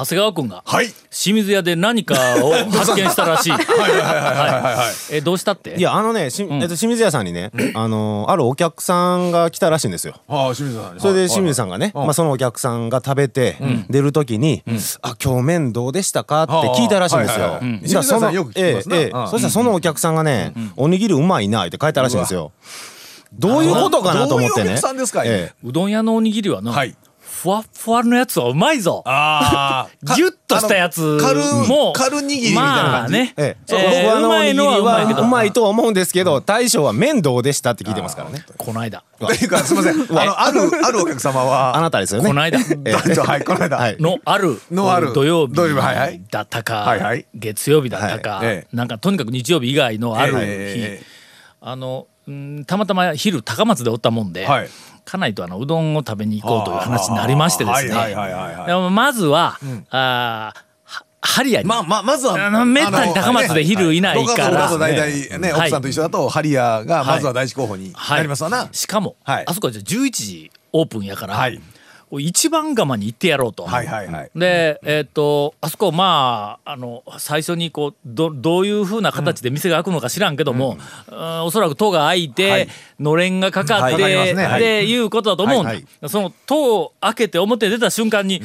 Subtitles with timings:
[0.00, 0.86] 長谷川君がはい。
[1.10, 3.50] 清水屋で何かを発見したらしい。
[3.52, 3.58] は
[5.10, 5.76] いえどうしたって？
[5.76, 10.14] いやあのねし、えっと、清水屋さんにね、あのあるお客さんが来たらしいんですよ。
[10.28, 11.00] ああ、清水さん。
[11.00, 13.56] それで清水さんがね、まあ、そのお客さんが食べて
[13.90, 14.62] 出る時に
[15.02, 17.44] 「あ今日麺どうでしたか?」って聞いたらしいんですよ。
[17.44, 17.80] はいはいはい。
[17.84, 18.90] じゃあそのええそ
[19.38, 22.52] したらそのお客さんがね「おにぎりうまいな」って書いたらしいんですよ。
[23.32, 24.62] どういうことかなと思ってね。
[24.62, 25.54] どういうお客さんですかええ。
[25.68, 26.96] うどん屋のおにぎりはな、はい。
[27.40, 29.02] ふわっふわのやつはうまいぞ。
[29.06, 29.88] ああ。
[30.14, 33.08] ギュッとしたやつもカル握りみたいなまあ。
[33.08, 33.64] ね、ええ。
[33.66, 38.44] そうえー僕はあのおにぎりうまいのはうまいとは思うんですけど大将は麺どうでしたって聞いてますからね。
[38.58, 39.02] この間。
[39.18, 40.02] と いうか、すみません。
[40.18, 41.80] あの、ある、あるお客様あは。
[41.80, 42.28] なたですよね。
[42.28, 42.58] この間。
[42.58, 43.76] はい、この間。
[43.78, 43.96] はい。
[43.98, 45.14] のあるのある。
[45.14, 46.20] 土曜日はいはい。
[46.30, 47.24] だったか、はいはい。
[47.34, 48.76] 月曜日だったか、はいええ。
[48.76, 50.98] なんかとにかく日曜日以外のある日、
[51.62, 54.68] あのうんたまたま昼高松でおったもんで、はい
[55.04, 57.94] 家内とあのうどんを食べに行こうという話になりましてですね。
[58.90, 59.58] まずは、
[59.90, 62.46] あーはハリアに、まあまあ、まずは。
[62.46, 64.68] あのめったに高松で昼いないから。
[64.78, 65.60] 大体ね、はい。
[65.60, 68.68] 奥さんと一緒だと、ハリアがまずは第一候補になりますわな。
[68.72, 69.44] しかも、はい。
[69.46, 71.60] あそこはじゃあ11時オープンやから、はい
[72.18, 73.64] 一番釜に行ってやろうと。
[73.64, 74.30] はいはいはい。
[74.34, 82.68] でえっ、とあそこまああの最初にこうどどういうふうな形で店が開くのか知らんけども、うんおそらく戸が開いて、はい。
[82.98, 83.92] のれんがかかって、はい。
[83.92, 88.42] かかりますねはいうことだと思うんだ、はいその戸を開けて表に出た瞬間に、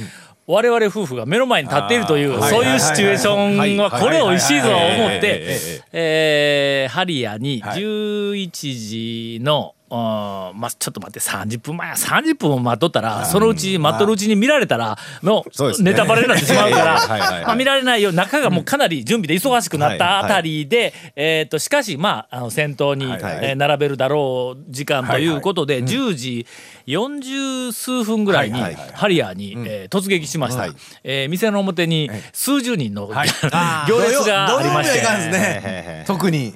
[0.48, 15.46] 我々夫婦が目の前に立っているというそういうシチュエーションはいはこれ美味しいぞ思っはいはいはいはいてえーハリアにはい11時のまあ、ちょっと待って30分前30分も待っとったらそのうち待っとるうちに見られたらの
[15.80, 17.08] ネタバレになってしまうから
[17.46, 23.40] まあ見られないよう中がもうかなり準備で忙しくなったあたりで、えー、としかしまああの先頭に、はいはい。
[23.42, 26.46] えー並べるだろう時間ということで、10時
[26.88, 28.92] 40数分ぐらいにはいはいはい。
[28.94, 30.72] ハリアーに、えー突撃しました、はい。
[31.04, 33.30] えー店の表に数十人の、はい。
[33.88, 36.04] 行列がありまして。
[36.06, 36.56] 特に。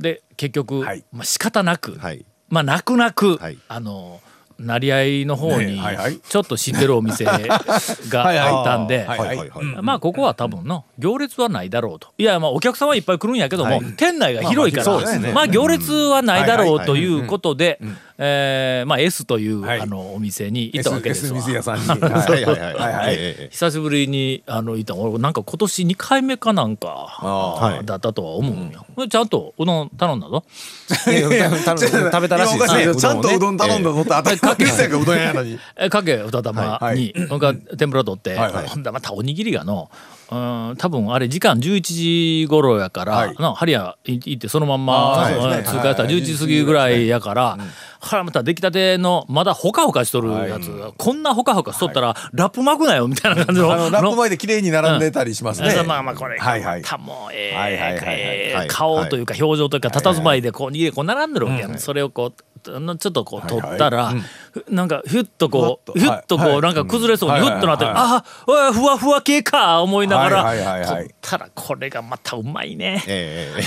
[0.00, 1.04] で結局、はい。
[1.12, 3.58] まあ仕方なく、はいまあ泣く泣く、はい。
[3.68, 4.20] あの
[4.58, 5.80] 成り合いの方に
[6.28, 9.06] ちょっと知ってるお店が あったんで。
[9.82, 12.08] まあここは多分の行列はないだろうと。
[12.18, 15.48] いやまあお客さんはいっぱい来るんやけども、店内が広いから、まあまあまあそうですね。
[15.52, 17.78] 行列はないだろうということで、
[18.20, 19.80] えーまあ S という、はい。
[19.80, 21.38] あのお店に行ったわけです S わ。
[21.40, 21.86] 店屋さんに。
[21.86, 22.00] はい
[22.44, 23.48] はいはいはい。
[23.50, 24.96] 久しぶりにあのいた。
[24.96, 27.86] 俺なんか今年2回目かなんかはい。
[27.86, 30.44] だったとは思うんよ、ちゃんとうどん頼んだぞ。
[30.88, 31.10] 食
[32.20, 32.74] べたらしいです。
[32.74, 33.94] ね今おかしいちゃんとうどん頼んだぞ。
[33.94, 35.58] ぞって当たり前ですやんかうどん屋やのに。
[35.78, 36.80] えかけ二玉に、はい。
[36.80, 37.12] はい。
[37.76, 38.92] 天ぷら取って、はいはい。
[38.92, 39.90] またおにぎりがの
[40.30, 40.34] う
[40.72, 43.36] ん多分あれ時間11時頃やから、はい。
[43.38, 45.36] なハリア行ってそのまんま、ね。
[45.36, 47.58] うん通過したら11時過ぎぐらいやから、
[48.00, 55.82] はらまた出来たてのまだほかほかしとるやつ、こんなほかほかしとったら、ラップ巻くなよみたいな感じのラップの前で綺麗に並んでたりしますね。
[55.86, 56.82] まあまあこれ、はいはい。
[56.82, 64.12] またもうええ顔というか表情というか佇まいでこう握りこう並んでるわけやん、それをこうあのちょっとこう取ったら、
[64.52, 65.92] ふなんかヒュッとこうふわっと。
[65.94, 66.58] ヒュッとこはい。
[66.58, 73.02] うなんか崩れそうにうんヒュッとなって、はいああふわふわ系か思いながら、取ったらこれがまたうまいね。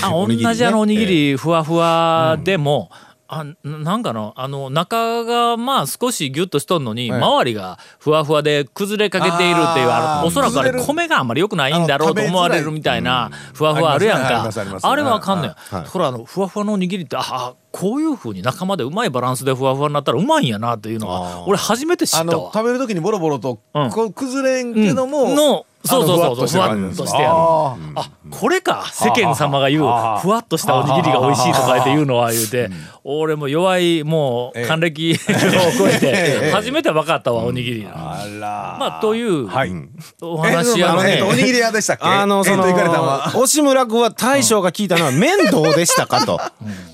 [0.02, 2.90] あ同じあのおにぎりふわふわでも、
[3.34, 7.20] あなんかのあの中がまあ少しギュッとしとんのに、はい。
[7.22, 14.50] 周りがふわふわで崩れかけているっていうあおそらくあれ米があんまり良くないんだろうと思われるみたいなふわふわあるやんか。
[14.82, 15.54] あれはあかんのよ。
[15.56, 15.84] はい。
[15.86, 22.44] ほらあのふわふわのおにぎりってああこういうふうに仲間でうまいバランスでふわふわになったらうまいんやなっていうのが俺初めて知あったわ。
[22.44, 23.90] の食べる時にボロボロとうん。
[23.90, 27.34] こう崩れんけども、のそうそうそうそうふわっとしてやる。
[27.34, 32.70] ああこれか世間様が言うあふわっとしたおにぎりが美味しいとか言って言うのは言うて
[33.04, 38.76] 俺も弱いもう還暦 を超えて初めて分かったわおにぎりなあら。
[38.78, 39.72] まあというはい。
[40.20, 42.04] お話やのねえっとおにぎり屋でしたっけ？
[42.04, 43.32] あのそのえっと行かれたのは？
[43.34, 46.40] 押村君は大将が聞いたのは麺どうでしたかと、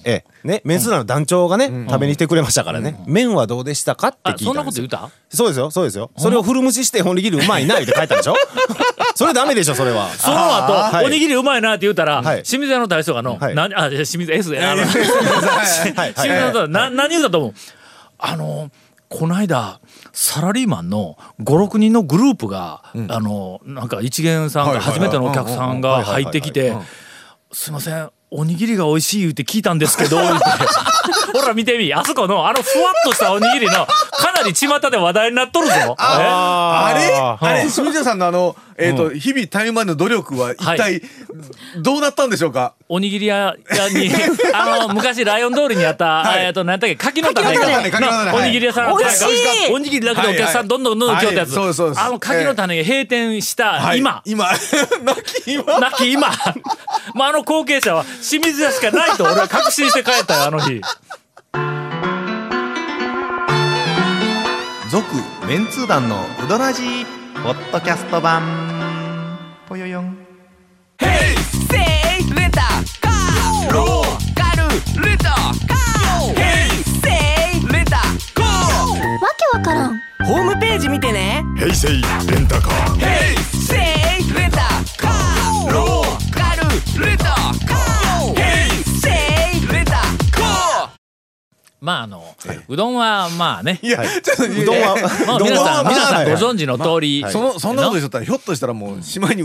[0.05, 0.49] ええ。
[0.49, 2.99] ね麺ツーラの団長がね食べに来てくれましたからね。
[3.07, 4.51] 麺はどうでしたかって聞いたんですよ。
[4.51, 5.11] あそんなこと言うた？
[5.29, 5.71] そうですよ。
[5.71, 6.11] そうですよ。
[6.17, 8.35] それを古蒸ししておにぎりうまいなって書いたでしょ？
[9.19, 10.11] それダメでしょそれは。
[10.15, 11.03] そのはい。
[11.03, 12.45] 後おにぎりうまいなって言うたらはい。
[12.45, 13.55] 清水屋の大将がのはい。
[13.57, 17.53] 何あ清水 S であ 清水屋のな何言うたと思う？
[18.21, 18.71] あの
[19.09, 19.81] この間
[20.13, 26.77] サラリーマンの56人のグループが、あのなんか一元さんが初めてのお客さんが入ってきて
[27.51, 30.19] 「すいませんおにぎりが美味しい言うて聞いたんですけど。
[31.33, 35.95] ほら見てみ、あそこのあのふわっとしたおにぎりの、かなり巷で話題になっとるぞ。
[35.99, 37.15] あれ？
[37.15, 41.03] ああれ清水さんのあのえっと日々タイムマンの努力は一は体
[41.79, 42.75] どうなったんでしょうか？
[42.89, 44.11] おにぎり屋屋に、
[44.55, 46.47] あの、昔ライオン通りにあった、はい。
[46.47, 48.33] えっと、何やったっけ、柿の種柿の種柿の種。
[48.33, 48.93] のおにぎり屋さん。
[49.73, 51.55] おにぎりだけでお客さんどんどんどんどん来よったやつ。
[51.59, 53.99] あの柿の種が閉店したはい。
[53.99, 54.49] 今、今。
[55.03, 55.81] 泣き今。
[55.81, 56.29] なき今、
[57.15, 60.81] まあ、あの後継者は清水屋しかないと俺は確信して帰ったよ、あの日。
[64.91, 65.05] 続
[65.47, 67.05] メンツー団のウドラジー
[67.43, 68.43] ポッドキャスト版。
[69.69, 70.17] ぽよよん。
[79.21, 80.01] わけわからん。
[80.27, 81.45] ホームページ見てね
[92.69, 93.81] うどんは、まあね。
[93.83, 94.95] いやちょっとうどんは
[95.43, 96.27] 皆さん、は皆さんはい。
[96.27, 97.25] ご存知の通り。
[97.31, 99.43] そのそんなことでしょったらひょっとしたらもう島に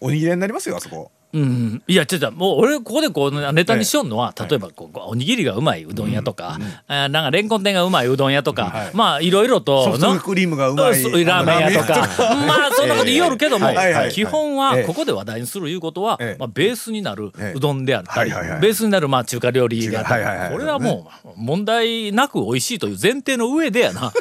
[0.00, 8.90] おにぎり屋になりますよあそこうん、いやちょっともう俺ここでこうネタにしよんのは、例えばこうおにぎりがうまいうどん屋とか、あなんかレンコン店がうまいうどん屋とか、はい。
[8.94, 13.94] まあいろいろとソフトクリームがうまいそうラーメン屋とか まあそんなこと言いよるけども、ええはいはい。
[14.04, 14.84] はい基本はええ。
[14.84, 16.36] ここで話題にするいうことは、ええ。
[16.38, 17.56] まあ、ベースになるええ。
[17.56, 18.60] うどんであったり、はいはいはい。
[18.60, 24.12] ベースになるまあ中華料理であったり、はいはいはいこれはもう問題なく美味しいという前提の上でやな。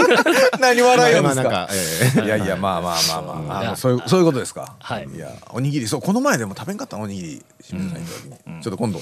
[0.60, 1.42] 何笑いよんですか？
[1.42, 4.74] まあなんか、えいやいやまあまあまあまあまあ、そういうそういうことですか？
[4.80, 5.08] はい。
[5.14, 7.44] いやおにぎりそうこの前でも食べんかったおにぎり。
[7.62, 9.00] 清水さん行った時に、ちょっと今度。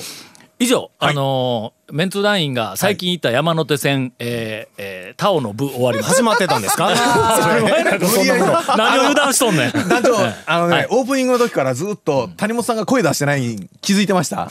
[0.58, 5.98] 以上、あのーメンツ団員が最近行った山手線、えーえータオの部終わり。
[5.98, 6.14] ーます。
[6.16, 6.90] 始まってたんですか？
[8.76, 9.72] 何を油断しとんねん。
[9.88, 10.16] 団長
[10.46, 10.86] あのね、はい。
[10.90, 14.50] オープニングの時からずっと谷本さんが声出してないに気づいてました、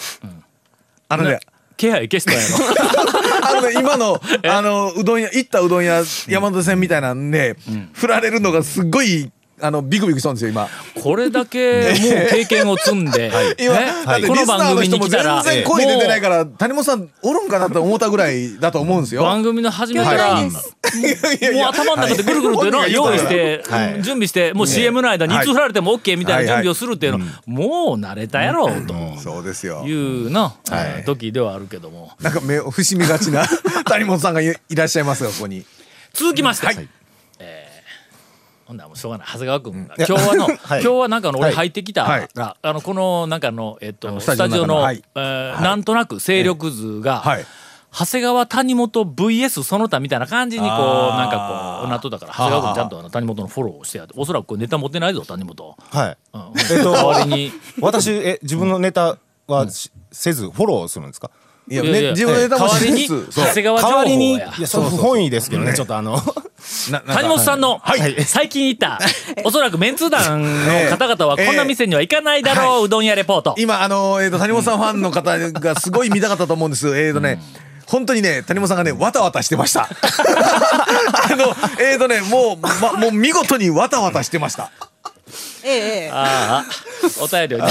[1.09, 1.39] あのね
[1.77, 3.49] 気配消したんやろ。
[3.49, 7.55] あのね 今のあのうどん屋行ったうどん屋山手線みたいなんで、
[7.93, 9.31] 振られるのがすっごい
[9.61, 10.67] あのビクビクしたんですよ今。
[11.01, 11.91] これだけもう
[12.29, 13.85] 経験を積んで、今、 ね。
[14.05, 19.23] だってこの番組人も全に来たら、然声出てないから谷本さんおるんかなと思ったぐらいだと思うんですよ。
[19.23, 23.93] 番組の始めから、はいもう頭の中でぐるぐるというのは用意して、はい。
[24.03, 25.39] 準備して、もう CM の間にい。
[25.39, 28.93] つ振られても OK みたいな準備をするっていうの、はいもう慣れたやろうと。
[29.21, 29.83] そうですよ。
[29.85, 31.03] いうの、はい。
[31.05, 32.11] 時ではあるけども。
[32.21, 33.45] なんか目を伏みがちな
[33.85, 35.65] 谷本さんがいいらっしゃいますがここに。
[36.13, 36.75] 続きまして、はい。
[36.79, 37.04] えー
[38.65, 39.27] ほんならもうしょうがない。
[39.27, 39.95] 長谷川君が。
[39.97, 42.29] 今日はの、 今日はなんかの俺入ってきたら、はい。
[42.35, 45.03] あのこのなんかのえっとススタジオのはい。
[45.15, 47.45] えーなんとなく勢力図が、はい。
[47.97, 50.79] 長谷川谷本 VS その他みたいな感じにこう
[51.15, 54.13] なんかこうなっとったから長谷川君ちゃんとあの谷本のフォローをしてやって。
[54.17, 56.17] おそらくネタ持ってないぞ谷本、はい。
[56.33, 56.41] うん、
[56.77, 57.51] えっと代わりに。
[57.79, 59.17] 私え自分のネタ
[59.47, 61.29] はしせずフォローするんですか？
[61.67, 66.17] いやいやいやね自分のネタも代わりに長谷川情報代わりにいややその不本意ですけどねちょっとあの。
[67.13, 68.23] 谷本さんの、はい。
[68.23, 68.99] 最近行った
[69.43, 73.55] おそらくメンツー団の方々はこんな店には行かないだろう、うどん屋レポート。
[73.57, 76.97] 今あのえっと谷本さんファンの方がすごい見たかったと思うんです。
[76.97, 77.39] えっとね。
[77.87, 79.83] 本当にね谷本さんがねわたわたしてました。
[79.93, 84.71] あのえっとねもうまもう見事にわたわたしてました。
[85.63, 86.11] ええええ。
[86.11, 86.65] ああ、
[87.21, 87.63] お便りをい、い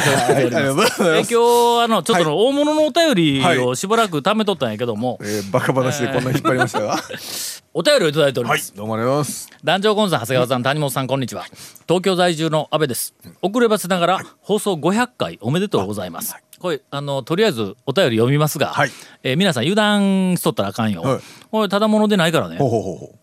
[0.00, 1.02] ただいております。
[1.02, 6.96] え今日あのちょっとの大物のお便りをしばらく貯めとったんやけども、えーバカ話でこんな引っ張りましたが
[7.74, 8.74] お便りをいただいておりまはいす。
[8.76, 9.48] どうもありがとうございます。
[9.64, 11.44] 団長コンさん長谷川さん谷本さんこんにちは。
[11.88, 13.14] 東京在住の安倍です。
[13.40, 16.36] 遅ればせながら放送500回おめでとうございます。
[16.58, 18.90] これあのとりあえずお便り読みますが、はい。
[19.22, 21.20] えー皆さん油断しとったらあかんよ、はい。
[21.50, 22.56] これただものでないからね。
[22.58, 23.21] ほうほうほう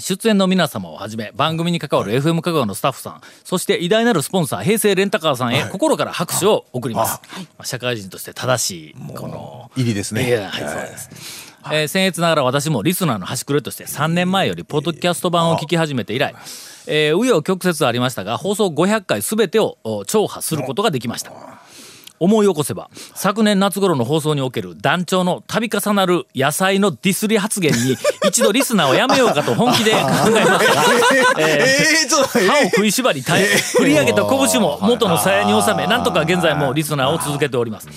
[0.00, 7.20] 出演の皆様をはじめ番組に関わる FM 香川のスタッフさんそして偉大なるスポンサー平成レンタカーさんへ心から拍手を送ります、
[7.58, 10.26] まあ社会人として正しいこの入りですね。
[10.26, 11.10] いやはいそうです、
[11.70, 16.34] えー僭越ながら私もリスナーの端くれとして3年前よりポッドキャスト版を聞き始めて以来
[16.86, 21.32] えー紆余曲折ありましたが放送500回全てをお聴破することができました
[22.22, 27.96] 思い起こせば昨年夏頃の放送における団長の度重なる野菜のディスり発言に
[28.28, 30.82] 一度リスナーをやめようかと本気で考えました
[32.38, 37.88] 歯を食いしばり耐え振り上げた拳も元の鞘に収めなんとか現在もリスナーを続けております。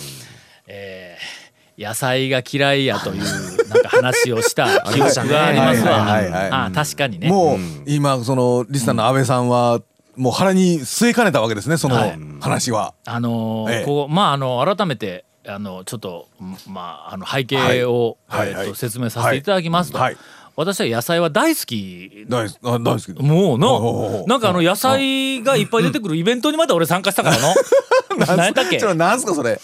[0.67, 1.45] えー
[1.77, 6.65] 野菜が嫌いやというなんか話をした記憶がありますわ。
[6.67, 7.27] あ確かにね。
[7.27, 9.81] もう今そのリスナーの安倍さんは
[10.15, 12.19] もう腹に据えかねたわけですねそのはい。
[12.41, 12.93] 話は。
[13.05, 13.85] あのーええ。
[13.85, 16.27] こうまああの改めてあのちょっと
[16.67, 18.47] まああの背景を、はい。
[18.47, 18.65] はいはい。
[18.65, 20.17] えーと説明させていただきますと、はい。
[20.57, 27.53] 私は野菜は大好き大好きもうのなんかあの野菜がいっぱい出てくるイベントにまで俺参加したからの。
[28.25, 28.79] 何やったっけ？
[28.79, 29.59] ちょっとなんすかそれ？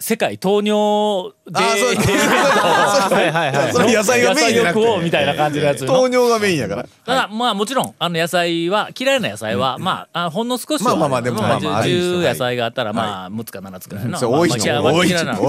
[0.00, 5.84] 世界糖尿であそうはいはいはいそれ野菜がメインじゃなくてみたいな感じのやつ。
[5.84, 6.84] の糖尿がメインやから。
[7.04, 15.04] ただまあもちろんあの野菜は嫌いな野菜はまああほんの少しはまあまあまあでもまあまあある人10野菜があったらまあ6つか7つくらいのそう多い人まあまあ多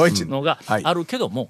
[0.08, 1.48] いのがはいあるけども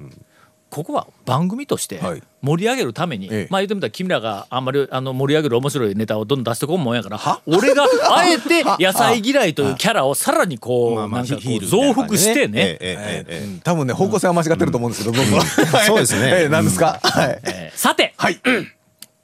[0.70, 2.22] ここは番組としてはい。
[2.42, 3.48] 盛り上げるために、ええ。
[3.50, 13.60] まあ言ってみたら君らがあんまりあの盛り上げる面白いネタをどんどん出してこんもんやから俺があえて野菜嫌いというキャラをさらにこうなんかこう増幅してね。
[13.64, 15.42] 多分ね方向性は間違ってると思うんですけどどうぞ
[15.88, 16.28] そうですね。
[16.42, 17.00] ええ何ですか？
[17.04, 17.40] はい。
[17.44, 18.40] えーさて、はい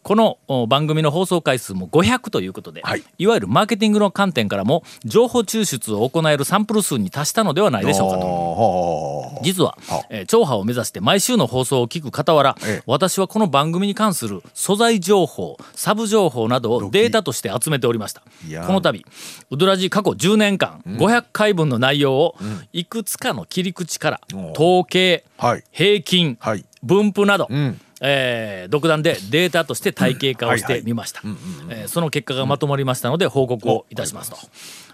[0.06, 3.02] このお番組の放送回数も500ということで、はい。
[3.18, 8.22] い、わゆるマーケティングの観点からも情報抽出を行えるサンプル数に達したのではないでしょうかと。
[8.22, 12.84] と実はは、えー、超波を目指して毎週の放送を聞く傍ら、ええ。
[12.86, 18.22] 私はこの番組に関する素材情報サブ情報などをデータとして集めておりました。
[18.22, 19.04] この度
[19.50, 22.36] ウドラジ過去10年間、500回分の内容を
[22.74, 24.22] いくつかの切り口から、
[24.54, 25.64] 統計、はい。
[25.72, 26.64] 平均、はい。
[26.84, 31.22] 分布など、んえー独断でデータとして体系化をしてみました。
[31.70, 34.38] えーその結果がまとまりましたので報告をいたしますと。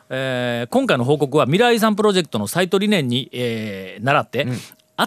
[0.09, 4.45] えー今回の報告は未来遺産プロジェクトのサイト理念に、えー倣って、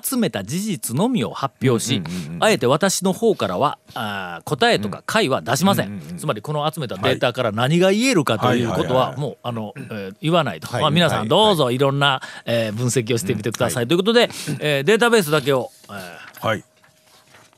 [0.02, 2.02] 集めた事実のみを発表し、
[2.40, 16.64] あえて私の方からはあー答えとか解は出しません,、つまりこの集めたデータから何が言えるかということはもうあの、えー言わないと、はいまあ、皆さはいんどうぞいろんな、えー分析をしてみてください、ということで、えーデータベースだけを、えーはい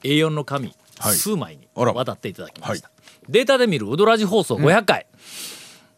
[0.07, 1.15] A4 の紙はい。
[1.15, 2.91] 数枚に渡っていただきました、
[3.29, 5.07] データで見るウドラジ放送500回、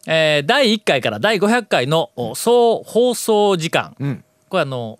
[0.07, 4.23] えー第1回から第500回のお総放送時間、ん。
[4.49, 4.99] これあの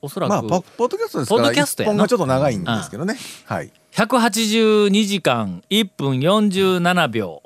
[0.00, 1.94] おそらく、まあポポッドキャストですからポッドキャストやな。
[1.94, 3.16] 一本がちょっと長いんですけどね。
[3.46, 3.72] はい。
[3.92, 7.42] 182時間1分47秒。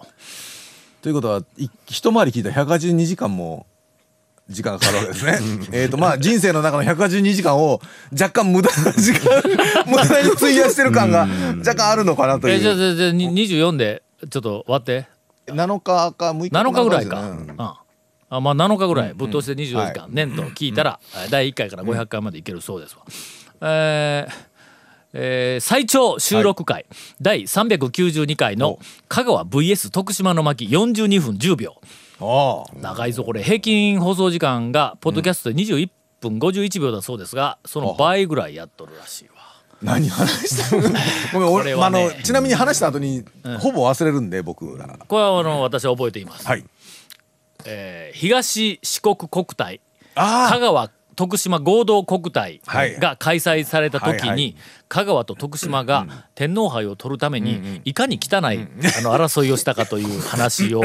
[1.03, 3.67] ということはい一回り聞いたら182時間も
[4.49, 5.39] 時間がかかるわけですね。
[5.73, 7.81] えっとまあ人生の中の182時間を
[8.13, 9.43] 若干無駄な時間
[9.87, 11.27] 無駄に費やしてる感が
[11.59, 12.79] 若干あるのかなとえーじゃあいう。
[12.79, 15.07] じゃあじゃあに24でちょっと割って。
[15.49, 17.55] 7日か6日7日ぐらいか、うん。
[17.59, 17.81] あ
[18.29, 19.15] あまあ7日ぐらい。
[19.15, 20.11] ぶっ通して24時間、はい。
[20.11, 23.03] 年と聞いたら、えー第1回から500回までいけるそうですわ。
[23.63, 24.33] えー
[25.13, 26.85] えー最長収録回、
[27.21, 31.81] 第392回の香川 VS 徳島の巻42分10秒
[32.21, 33.43] 長いぞこれ。
[33.43, 39.35] 平均放送時間がポッドキャストで21分51秒だそうですがその倍ぐらいやっとるらしいわ。
[39.83, 40.83] 何話したの？
[41.35, 43.25] ごめん 俺、ねまああのちなみに話した後に、
[43.61, 44.87] ほぼ忘れるんで僕ら。
[45.07, 46.47] これはあの私は覚えています。
[46.47, 46.65] はい。
[47.67, 49.81] えー東四国国体。
[50.15, 50.49] あ。
[50.51, 52.99] 香川徳島合同国体はい。
[53.01, 54.55] が開催された時に、
[54.89, 58.69] 香川と徳島が天皇杯を取るために、いかに汚い、
[58.99, 60.85] あの争いをしたかという話を、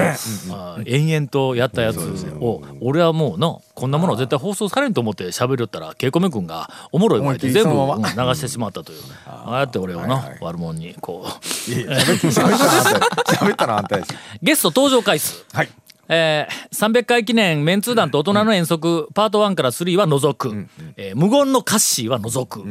[0.85, 1.99] 延々とやったやつ
[2.39, 7.77] を俺はもうなこんなもの絶対放送されんと思って喋りよったらケイコメ君がおもろい声で全部流
[8.35, 8.99] してしまったという。
[9.27, 11.31] ああやって俺をな、悪者にこう。
[14.41, 15.45] ゲスト登場回数。
[15.53, 15.69] はい
[16.13, 22.65] えー、300回記念メンツー団と大人の遠足、パート1から3は除く、えー無言のカッシーは除く、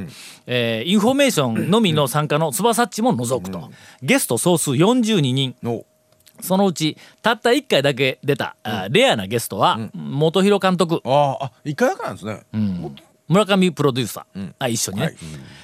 [0.47, 3.71] えーインフォメーションのみの参加のつばさっちも除くと、
[4.03, 5.57] ゲスト総数42人。
[5.63, 5.87] の
[6.43, 12.43] そのうちたった1回だけ出た、あレアなゲストは、本広監督、あああ一回だけなんですね、
[13.31, 15.17] 村上プロデューサー、あ一緒にね、はい。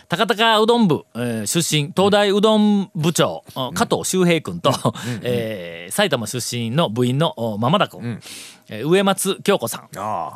[0.09, 4.73] 高高うどん部、えー出身東大うどん部長、あ加藤修平君と、
[5.23, 8.21] えー埼玉出身の部員のおママ田君、
[8.69, 9.99] えー上松京子さん。
[9.99, 10.35] ああ、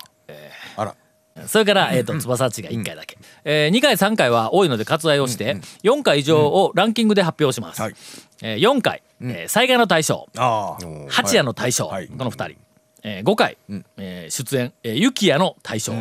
[0.76, 0.96] あら。
[1.46, 7.94] それから、えー、と翼っちが1回だけ、え2回3回は多いので割愛をして、4回以上をランキングで発表します、はい。
[8.42, 10.28] えー4回、えー災害の大賞
[11.08, 12.08] 八夜の大賞、はい。
[12.08, 12.56] この2人、
[13.04, 13.56] え5回、
[13.99, 15.92] えー出演、えー、雪夜の大賞、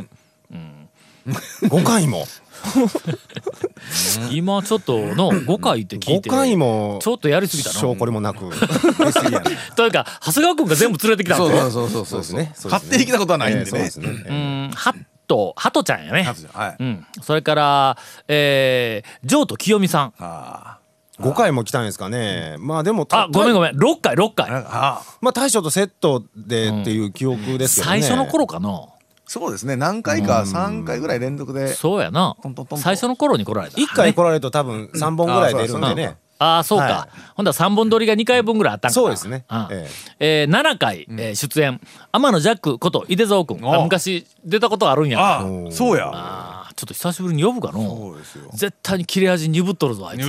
[1.64, 2.26] 5回も。
[4.32, 8.50] 今ちょっとの5回って聞い5て回もちょっとやりすぎた証の拠りもなく。
[9.76, 12.54] というか長谷川君が全部連れてきたんそうそうそうそうそうね。
[12.64, 13.66] 勝手に来たことはないんでね。
[13.66, 14.08] えーそうですね。
[14.30, 14.72] うん。
[14.76, 14.94] ハッ
[15.28, 16.28] トハトちゃんやね。
[16.54, 17.98] はい、うん、それから、
[18.28, 20.14] えー、ジョーと清美さん。
[20.20, 20.80] あ
[21.20, 22.56] 5回も来たんですかね。
[22.60, 23.78] まあでもたあごめんごめん。
[23.78, 24.50] 6回6回。
[24.50, 28.02] まあ大将とセットでっていう記憶ですけどね。
[28.02, 28.89] 最初の頃かな
[29.30, 29.76] そうですね。
[29.76, 32.36] 何回か3回ぐらい連続でそうやな。
[32.42, 33.78] トントントンと最初の頃に来られた。
[33.78, 36.18] 1回来られると多分3本ぐらい出るんでね。
[36.40, 39.04] ああそうか、はほんだら3本撮りが2回分ぐらいあったんかな。
[39.04, 39.46] そうですね。
[39.48, 39.88] うんえ
[40.20, 40.48] え。
[40.50, 41.80] ー7回、えー出演。
[42.12, 43.60] 天野ジャックこと井出蔵君。
[43.84, 45.20] 昔出たことあるんや。
[45.20, 46.10] ああそうや。
[46.12, 47.84] あーちょっと久しぶりに呼ぶかの。
[47.84, 48.50] そうですよ。
[48.54, 50.26] 絶対に切れ味鈍っとるぞあいつ。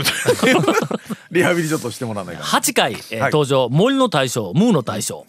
[1.30, 3.30] リハビリちょっとしてもらわないか8回、えーはい。
[3.32, 3.70] 登場。
[3.70, 5.24] 森の大将ムーの大将、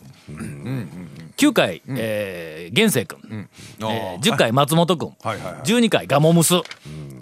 [1.42, 5.62] 9回、えー、源生君、えー、10回松本君、 はいはいはい。
[5.64, 6.54] 12回ガモムス、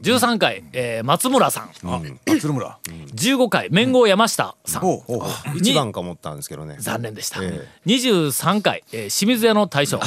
[0.01, 2.01] 13回、えー、松村さん、あ
[2.37, 2.77] 鶴村。
[3.15, 5.19] 15回麺号山下さん、ほうほう。
[5.21, 6.75] ほう一番か思ったんですけどね。
[6.79, 10.01] 残念でした、え23回、えー、清水屋の大将。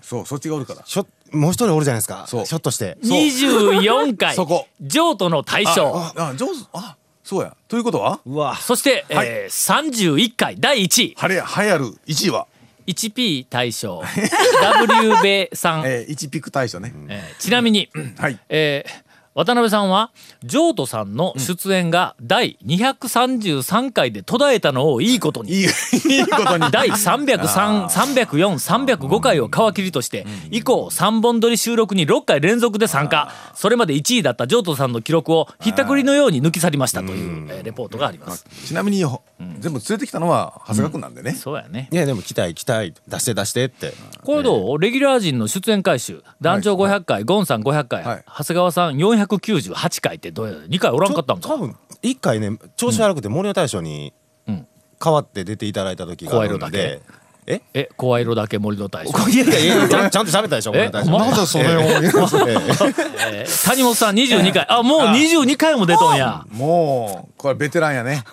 [0.00, 0.82] そうそっちがおるから。
[0.86, 2.24] ひょもう一人おるじゃないですか。
[2.26, 2.44] そう。
[2.46, 2.96] ひょっとして。
[3.02, 4.66] 24回 そこ。
[4.80, 5.94] 譲渡の大将。
[5.94, 7.54] ああ上手あそうや。
[7.68, 8.20] ということは？
[8.24, 11.14] うわそして、えー、31回第1位。
[11.18, 12.46] 晴れ流行る1位は？
[12.88, 14.02] 1P 大将。
[14.88, 16.92] W 米さん、えー、1ピク大賞ね。
[17.08, 18.38] えーちなみに、はい。
[18.48, 19.07] えー
[19.38, 20.10] 渡辺さんは
[20.42, 25.66] 譲渡さんの出演が第233回で途絶えたのをいいことに、いい
[26.26, 26.68] ことに。
[26.72, 33.30] 第300304,305回を皮切りとして以降3本撮り収録に6回連続で参加。
[33.54, 38.44] それまで1位だった譲渡さんの記録をひったくりのように抜き去りましたというえーレポートがあります。
[38.66, 39.22] ちなみにほ
[39.60, 41.32] 全部連れてきたのは長谷川君なんでね。
[41.34, 41.88] そうやね。
[41.92, 43.94] いやでも来たい来たい出して出してって。
[44.24, 44.78] これどう？
[44.80, 46.24] レギュラー陣の出演回数。
[46.40, 48.24] 団長500回、ゴンさん500回、はい。
[48.26, 48.96] 長谷川さん
[49.36, 51.48] 498回ってどうや2回おらんかったんか。
[51.48, 54.12] 多分一回ね調子悪くて森の大将に
[54.46, 54.66] うん。
[55.00, 57.02] 代わって出ていただいた時があるんで。
[57.46, 57.62] え？
[57.72, 61.10] え声色だけ森の大将、 いやいやいやちゃん ちゃんと喋ったでしょ森えの大将。
[61.12, 61.30] ま？
[61.30, 64.66] だそれをえー 谷本さん22回。
[64.68, 66.44] あもう22回も出とんや。
[66.50, 67.32] もう。
[67.38, 68.24] これベテランやね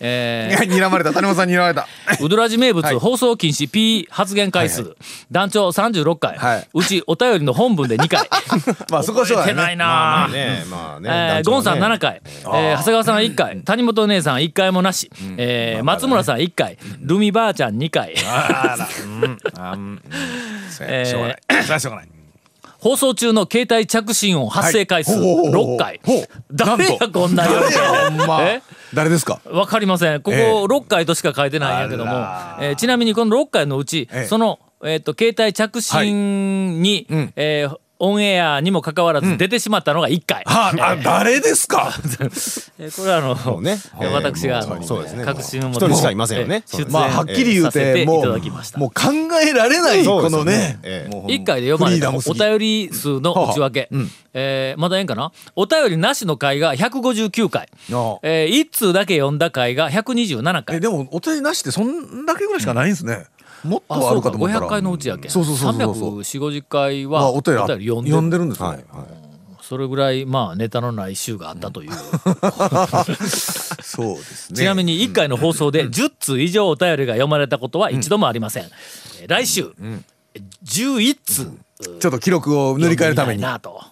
[0.00, 1.12] えいや 睨まれた。
[1.12, 1.86] 谷本さんに睨まれた。
[2.08, 2.96] ー、うどらじ名物、はい。
[2.96, 4.96] 放送禁止 P 発言回数、
[5.30, 6.68] 団長36回、はい。
[6.74, 8.28] うちお便りの本文で2回。
[8.90, 10.64] まあそこはそうだないな、まあね。
[10.70, 11.08] まあね。
[11.10, 13.60] えー団長ゴンさんね7回、えー長谷川さん1回。
[13.60, 16.76] 谷本姉さん1回もなし、えー松村さん1回。
[17.00, 18.14] ルミばあちゃん2回。
[20.80, 21.04] えー。
[21.06, 21.38] しょうがない。
[21.62, 22.08] それはしょうがない。
[22.78, 25.20] 放送中の携帯着信音発生回数はい。
[25.22, 26.00] ほうほうほう6回。
[26.04, 26.28] ほう。
[26.52, 28.42] 誰やこんなよ誰やほんま。
[28.42, 28.60] え？
[28.94, 29.40] 誰ですか？
[29.46, 30.22] わかりません。
[30.22, 30.50] ここええ。
[30.52, 32.12] 6回としか書いてないんやけども、
[32.60, 34.24] えーちなみにこの6回のうち、ええ。
[34.26, 37.32] その、えー、と携帯着信に、うん。
[37.36, 41.92] えーオンエアにもかかわらず出てしまったのが1回、はああ 誰ですか？
[42.78, 43.78] えーこれはあの、ね。
[44.00, 45.24] えー私があの、そうですね。
[45.24, 46.62] 確信を持一人しかいませんよね。
[46.92, 48.20] はっきり言うても
[48.86, 49.02] う考
[49.42, 53.88] えられないこのねええもうほんま一回で読まれたお便り数の内訳、
[54.34, 55.32] えーまだええんかな？
[55.56, 57.68] お便りなしの回が159回、
[58.22, 60.80] えー、1通だけ読んだ回が127え回。
[60.80, 63.24] でもお便りなしってそんだけぐらいしかないんですね
[63.64, 64.66] もっとあるかと思ったら。
[64.66, 65.30] 500回のうちやけん。
[65.30, 66.20] そうそうそうそうそう。
[66.20, 67.84] 34050回はあお便りあ読んで。
[67.86, 68.68] る読んでるんですね。
[68.68, 69.24] はいはい
[69.64, 71.90] それぐらいまあネタのない週があったという、
[73.82, 74.58] そうですね。
[74.58, 78.64] ちなみに1回の放送で10通以上お便りが読まれたことは一度もありません、
[79.22, 79.72] えー来週、
[80.64, 81.50] 11通
[81.98, 83.42] ちょっと記録を塗り替えるために。
[83.42, 83.82] なと。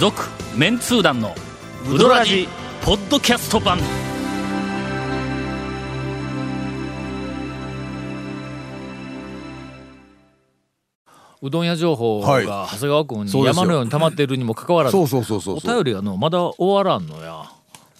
[0.00, 0.22] 続
[0.56, 1.34] メンツー団の
[1.88, 2.48] ウドラジ
[2.82, 3.78] ポッドキャスト版
[11.44, 12.46] うどん屋情報はい。
[12.46, 17.50] が長谷川君に山のように溜まっているにもかかわらずお便りがのまだ終わらんのや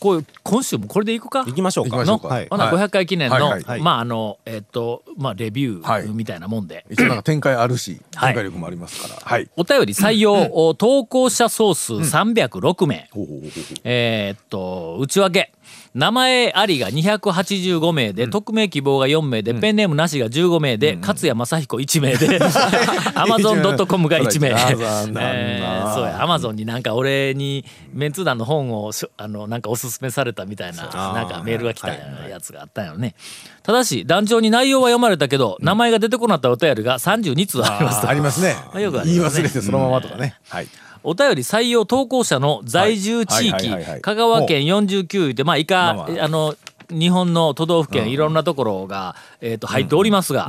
[0.04, 1.44] こう今週もこれでいくか？
[1.46, 1.96] 行きましょうか。
[1.96, 2.28] 行きましょうか。
[2.28, 2.46] はい。
[2.50, 3.80] ほな500回記念の、はいはい。
[3.80, 6.04] まああのえっ、とまあレビュはい。
[6.04, 8.34] ーみたいなもんで、一応なんか展開あるしはい。
[8.34, 9.16] 展開力もありますから。
[9.24, 9.48] はい。
[9.56, 13.62] お便り採用、投稿者総数306名、ほうほうほうほう。
[13.84, 15.52] えーっと内訳。
[15.94, 22.38] 名前ありが285名で、匿名希望が4名で、ペンネームなしが15名で、勝谷正彦1名で
[23.14, 24.48] アマゾン .com が1名。
[24.48, 33.14] えーそうやアマゾンになんか俺にメンツー団の本をあのなんかおすすめされたみたいななんかメールが来たやつがあったんよね。
[33.62, 38.09] ただし団長に内容は読まれたけど、名前が出てこなかったお便りが32通ありますと。
[38.09, 38.57] ありますね。
[38.72, 39.42] あ よくありますね。
[39.42, 40.37] 言い忘れてそのままとかね。
[40.48, 40.68] はい。
[41.02, 46.57] お便り採用投稿者の在住地域香川県49でまあ以下まあの
[46.90, 50.48] 日本の都道府県いろんなところが、えー、と入っておりますが、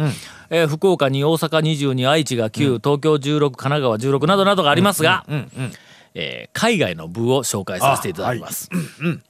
[0.50, 5.26] えー福岡に大阪22愛知が9、東京16神奈川16などなどがありますが、
[6.16, 8.70] えー海外の部を紹介させていただきます。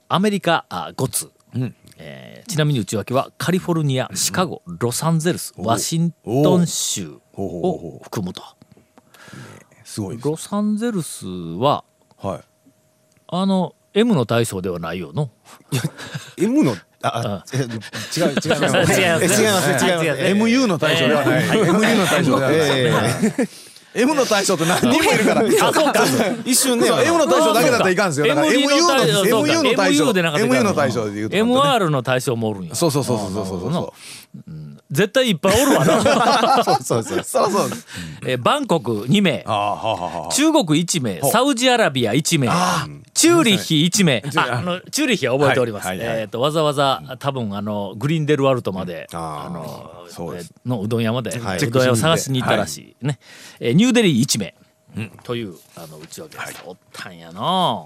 [0.07, 1.31] アメリカあ5つ、
[1.97, 8.41] えーちなみに内訳はカリフォルニアシカゴロサンゼルスワシントン州をほ含むと。
[9.83, 11.83] すごいロサンゼルスは
[12.17, 12.41] はい。
[13.27, 15.31] あの M の大将ではないよの。
[16.37, 18.49] M のあ違う違います。
[18.49, 20.33] 違いますえ違いますね違いますね。
[20.33, 21.45] MU の対象ではない。
[21.47, 22.59] MU の対象ではない。
[22.59, 23.47] ええ
[23.95, 25.41] M の対象って何人もいるから。
[25.67, 26.03] あそうか。
[26.43, 26.87] 一瞬ね。
[26.87, 28.27] M の対象だけだったらいかんですよ。
[28.27, 32.75] だから MU の MU の対象 MU の対象で言うと MR の対象もおるんや。
[32.75, 33.93] そうそうそうそうそうそう
[34.45, 36.63] そう絶対いっぱいおるわな。
[36.63, 37.23] そうそうそう。
[37.23, 37.69] そらそう。
[38.25, 39.43] えーバンコク2名。
[39.45, 39.51] あ。
[39.51, 42.47] あはあはあはあ中国1名、サウジアラビア1名、
[43.13, 45.87] チューリッヒ1名、ああのチューリッヒは覚えております。
[45.87, 46.19] はいはいはい。
[46.21, 49.47] えっ、とわざわざ多分あのグリーンデルワルトまで、あー。
[49.47, 51.57] あのそうのうどん屋まで、はい。
[51.57, 53.19] うどん屋を探しに行ったらしい、ね。
[53.59, 54.53] えーニューデリー1名、
[55.23, 56.63] というあの内訳です。
[56.65, 57.85] おったんやな。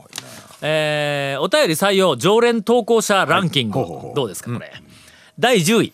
[0.62, 3.80] えーお便り採用常連投稿者ランキング、
[4.16, 4.74] どうですかこれ。
[5.40, 5.94] 第10位、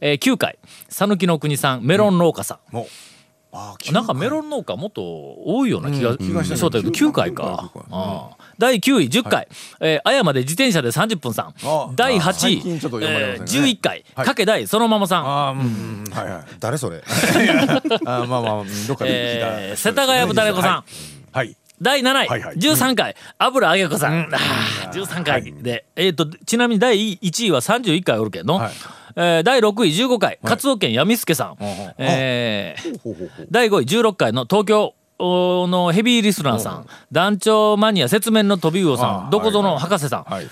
[0.00, 0.58] えー9回。
[0.88, 2.74] 讃岐の国さんメロン農家さん。
[2.74, 2.86] もう
[3.50, 7.70] ああなんかメロン農家もっと多いような気が気がしそうだけど9回か。
[7.90, 9.48] ああ第9位10回、
[9.80, 11.54] えー綾まで自転車で30分さん。
[11.64, 13.68] あ第8最位、近ちょっと読まれえーませんね。
[13.70, 14.04] 11回。
[14.14, 14.26] はい。
[14.26, 16.12] かけ大そのままさん、ああうんうんうん。
[16.12, 16.44] はいはい。
[16.60, 16.98] 誰それ？
[18.04, 19.60] あーまあまあうんどっかで聞いた。
[19.60, 20.84] えー世田谷豚猫さん、
[21.32, 21.56] はい。
[21.80, 22.56] 第7位、はいはい。
[22.56, 23.16] 13回。
[23.38, 28.72] 油揚げ子さん、あー13回で、えー、とちなみに第1位は31回おるけど、はい
[29.20, 31.56] えー第6位15回勝尾県闇助さん、
[31.98, 40.46] えー第5位16回の東京のヘビーリスナーさん、団長マニア説明の飛び魚さあんどこぞの博士さん、はい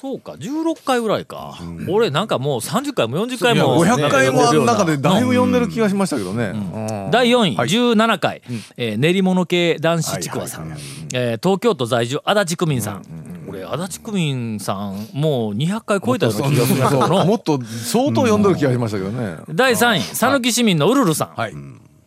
[0.00, 6.52] そうか16回ぐらいか、俺なんかもう30回も40回も500回もある中でだいぶうん読んでる気がしましたけどね。
[6.54, 7.10] うん。
[7.10, 7.68] 第4位、はい。
[7.68, 8.40] 17回、
[8.78, 10.80] えー練り物系男子ちくわさん、はいはい
[11.12, 13.02] えー東京都在住足立区民さん、
[13.50, 19.38] 俺足立区民さんもう200回超えたような気がするけど もっと相当読んでる気がしましたけどね。
[19.50, 21.54] 第3位讃岐市民のウルルさん、はい。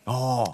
[0.06, 0.52] ああ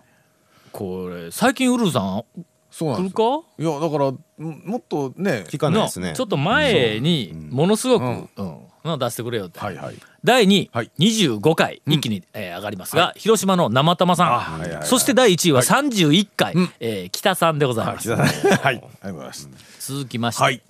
[0.72, 2.22] これ最近ウルルさん
[2.70, 4.18] そうなんです来るかいやだからも
[4.64, 5.44] もっとね。
[5.48, 6.14] 聞かないですね。
[6.16, 8.57] ちょっと前にものすごく、うん。
[8.85, 9.96] の出してくれよって、はいはい。
[10.24, 10.90] 第2位、はい。
[10.98, 14.87] 25回一気に、えー上がりますが、広島の生玉さん、はいはいはい。
[14.87, 18.20] そして第1位は31回、えー北さんでございます、はい
[18.62, 19.48] ありがとうございます。
[19.81, 20.62] 続きまして、はい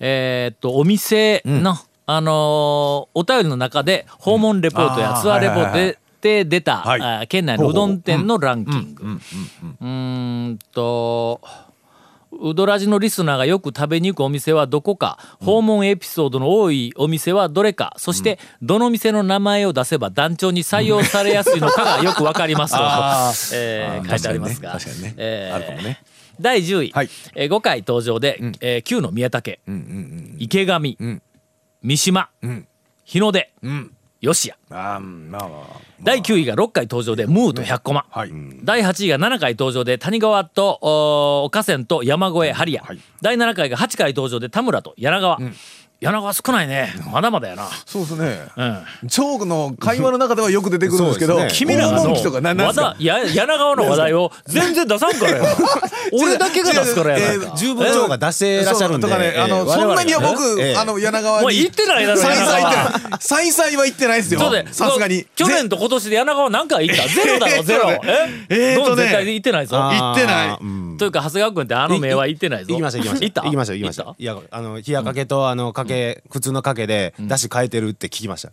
[0.00, 7.28] えーっとお店の、あのーお便りの中で訪問レポートやツアーレポートでで出た、はい。
[7.28, 9.04] 県内のうどん店のランキング。
[9.04, 9.86] うー
[10.52, 11.40] んと
[12.32, 24.72] うどらじのリスナーがよく食べに行くお店はどこか訪問エピソードの多いお店はどれかそしてどの店の名前を出せば団長に採用されやすいのかがよくわかりますと あ、えー書いてありますが。
[24.72, 25.08] 確かにね。
[25.08, 25.14] 確かにね。
[25.18, 26.00] えーあるかもね
[26.40, 27.08] 第10位、はい。
[27.34, 29.58] えー5回登場で、えー旧の宮武、
[30.38, 31.22] 池上、ん。
[31.82, 32.66] 三島、ん。
[33.04, 33.92] 日の出、ん。
[34.22, 34.58] 吉谷。
[34.70, 38.30] まあまあ第9位が6回登場でムーと100コマ、はい。
[38.64, 42.98] 第8位が7回登場で谷川と河川と山越えハリア、はい。
[43.22, 45.38] 第7回が8回登場で田村と柳川、
[46.00, 46.94] 柳川少ないね。
[47.12, 48.38] まだまだやな、そうですね。
[49.02, 52.96] うん、チョークの会話の中ではよく出てくるんですけどす君らがの訪問記とかななんわですか？
[52.98, 55.44] ざや柳川の話題を 全然出さんからよ
[56.12, 57.34] 俺だけが出すからやな。
[57.34, 59.06] いか、十分長が出してらっしゃるんで。
[59.08, 62.70] そうとかねあのええ我々そんなには僕ええあの柳川にお前行ってないだろ再々柳川。
[62.72, 64.40] 行ってない再々は行ってないですよ。
[64.40, 65.26] そうでさすがに。
[65.36, 67.08] 去年と今年で柳川何回行った？
[67.08, 67.90] ゼロだろ ゼロ。
[67.90, 69.02] ええーとね。
[69.02, 69.76] 絶対行ってないぞ。
[69.76, 70.48] 行ってない。
[70.48, 70.96] あーうん。
[70.98, 72.66] というか長谷川君ってあの名は行ってないぞ。
[72.70, 73.42] 行きました行きました行った？
[73.42, 74.14] 行きました行きました？
[74.18, 78.50] いやあの冷やかけとあのかけ普通のかけでだし変えてるって聞きました。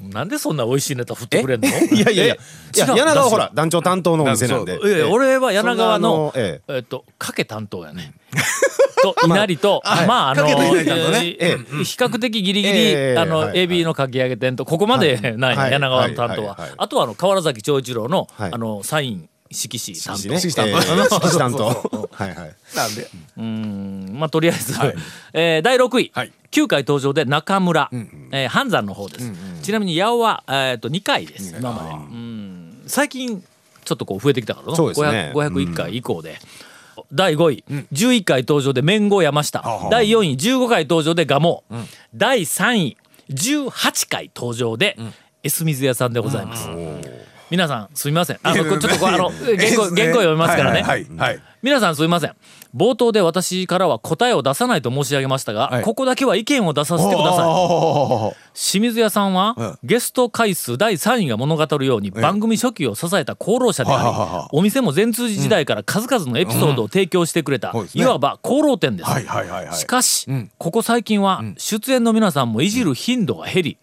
[0.00, 1.68] なんでそんな美味しいネタ振ってくれんの？
[1.68, 2.34] いやいやいや。
[2.36, 2.38] え
[2.76, 4.78] いや柳川はほら団長担当のお店なんで。
[4.78, 6.78] いやいや俺は柳川のええ。
[6.78, 8.12] っとかけ担当やね
[9.02, 11.36] と稲荷とまああのかけと稲荷担当ね。
[11.40, 15.72] えー比較的ギリギリええあのエビのかき揚げ店とここまでないはい。
[15.72, 16.48] 柳川の担当は。
[16.50, 16.70] はいはいはい。
[16.78, 18.50] あとはあの川原崎長一郎のはい。
[18.52, 20.40] あのサイン色紙担当ね。
[20.40, 22.54] 色紙担当ええ色紙担当はいはい。
[22.76, 23.08] なんで。
[23.36, 24.10] うん。
[24.14, 24.74] まあとりあえず、
[25.32, 26.32] えー第6位、はい。
[26.50, 27.90] 9回登場で中村、
[28.32, 29.32] えー半山の方です、
[29.62, 31.54] ちなみに八尾は、えー、と2回です。
[31.58, 31.90] 今まで。
[31.90, 32.82] うん。
[32.86, 33.42] 最近
[33.84, 34.92] ちょっとこう増えてきたからのね。
[34.94, 36.38] 500 501回以降で、
[37.12, 40.36] 第5位、11回登場で麺後山下、第4位。
[40.36, 42.96] 15回登場で蒲生、第3位。
[43.30, 44.96] 18回登場で、
[45.42, 46.68] エス水屋さんでございます、
[47.50, 48.40] 皆さんすみません。
[48.42, 52.36] あのちょっとこうあの原稿原稿読みますからね、はいはいはい皆さんすみません。
[52.76, 55.82] 冒頭で私からは答えを出さないと申し上げましたが、はい。
[55.82, 57.44] ここだけは意見を出させてください。
[58.54, 59.78] 清水屋さんは、うん。
[59.82, 68.04] ゲスト回数第3位が物語るように番組初期を支えた功労者であり、お店も全通時時代から数々のエピソードを提供してくれた、そうですね。
[68.04, 69.74] いわば功労店です、はいはいはいはい。
[69.74, 70.50] しかし、ん。
[70.58, 73.78] ここ最近は出演の皆さんもいじる頻度が減り、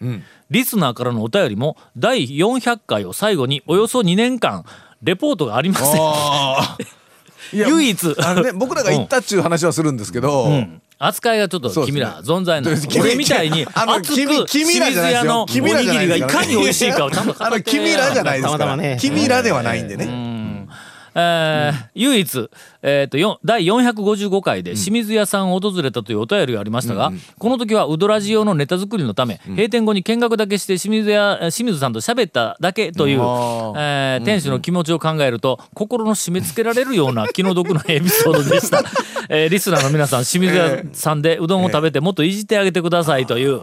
[0.49, 4.63] リスナーからのお便りも第400回を最後におよそ2年間
[5.01, 6.01] レポートがありません
[7.53, 8.15] 唯一。
[8.19, 10.81] あのね僕らが行ったっちゅう話はするんですけど、うん。
[10.97, 15.27] 扱いがちょっと君ら存在ない、 君俺みたいにあの熱く君君らじゃないですよ。
[15.27, 20.05] 清水屋のお君らじゃないにぎりがいですからかに美味しいかをちゃんと語あのって君らじゃないですから、君らではないんでね、
[21.15, 22.49] えー唯一、
[22.81, 38.83] えー、とよ第455回で清水屋さんを訪れたというお便りがありましたが、この時はウドラジ用のネタ作りのため、閉店後に見学だけして清水屋清水さんと喋っただけという、えー店主の気持ちを考えると心の締め付けられるような気の毒なエピソードでした、
[39.29, 43.61] えーリスナーの皆さん清水屋さんでうどんを食べてもっといじってあげてくださいという、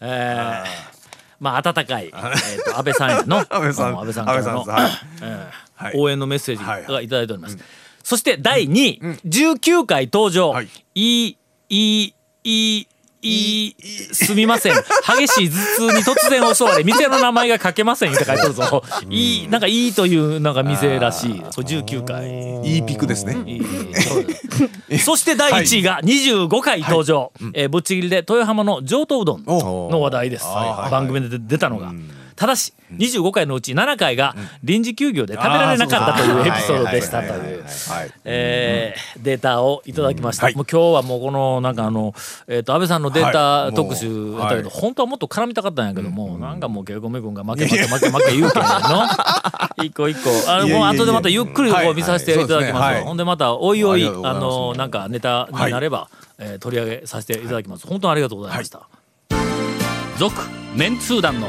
[0.00, 0.96] えー。
[1.40, 3.92] まあ温かい、えー、と安倍さんへの 安倍さん。
[3.92, 7.08] うん安倍さんからの安倍さん応援のメッセージはいがい。
[7.08, 7.58] ただいております。
[8.02, 10.68] そして第2位、19回登場、はい。
[10.94, 12.86] いい、いい、いい、
[13.22, 13.74] いい、
[14.12, 14.74] すみません。
[15.18, 15.56] 激しい頭
[15.90, 18.84] 痛に突然襲われ、店の名前が書けませんって書いてあるぞ。
[19.10, 21.40] いい、なんかいいというなんか店らしい。
[21.40, 22.64] これ19回。
[22.64, 23.36] いいピックですね。
[23.44, 30.44] いいそして第1位が25回登場、えーぶっちぎりで豊浜の上等うどんの話題です、
[30.90, 31.92] 番組で出たのが。
[32.36, 37.64] ただし25回のうち7回が臨時休業で食べられなかったというエピソードでしたという
[38.24, 40.54] データをいただきました、はい。
[40.54, 42.14] もう今日はもうこのなんかあの、
[42.46, 43.32] えー、と安倍さんのデーはい。
[43.32, 49.06] タ特集やったけど、もう本当はもっと絡みたかったんやけども、なんかもうケイコメ君が負け負け負け負け言うけんの
[49.82, 50.30] 一個一個。
[50.50, 51.90] あのもう後でまたゆっくりこはい。
[51.90, 57.86] う見させていただきます,、ほんでまたおいおいあのなんかネタになれば、えー取り上げさせていただきます。
[57.86, 58.88] 本当にありがとうございました。
[60.18, 60.34] 続、
[60.74, 61.48] メンツー団の